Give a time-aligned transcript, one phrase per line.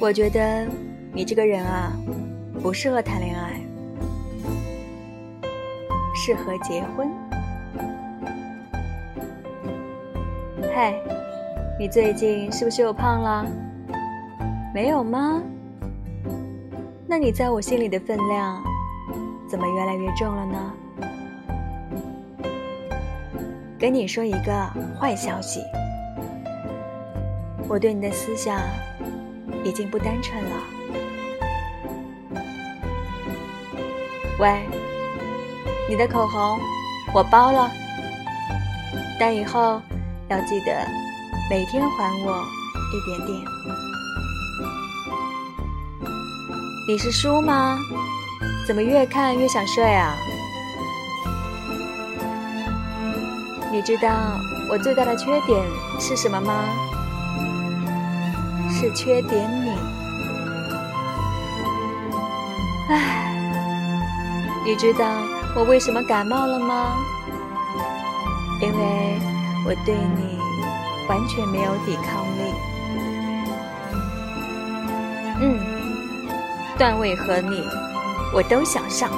[0.00, 0.66] 我觉得
[1.12, 1.92] 你这个人啊，
[2.62, 3.60] 不适合谈恋爱，
[6.14, 7.06] 适合结婚。
[10.74, 10.94] 嗨，
[11.78, 13.46] 你最近是不是又胖了？
[14.72, 15.42] 没有吗？
[17.06, 18.64] 那你在我心里的分量，
[19.46, 20.72] 怎么越来越重了呢？
[23.78, 24.66] 跟你说一个
[24.98, 25.60] 坏消息，
[27.68, 28.58] 我对你的思想。
[29.64, 30.56] 已经不单纯了。
[34.38, 34.66] 喂，
[35.88, 36.58] 你的口红
[37.12, 37.70] 我包了，
[39.18, 39.80] 但以后
[40.28, 40.86] 要记得
[41.50, 42.44] 每天还我
[42.92, 43.38] 一点点。
[46.88, 47.78] 你是书吗？
[48.66, 50.16] 怎么越看越想睡啊？
[53.70, 54.08] 你知道
[54.70, 55.62] 我最大的缺点
[56.00, 56.64] 是什么吗？
[58.70, 59.70] 是缺点你，
[62.88, 63.34] 唉，
[64.64, 65.06] 你知道
[65.54, 66.96] 我为什么感冒了吗？
[68.62, 69.18] 因为
[69.66, 70.38] 我对你
[71.08, 72.54] 完全没有抵抗力。
[75.42, 75.58] 嗯，
[76.78, 77.62] 段位和你，
[78.34, 79.10] 我都想上。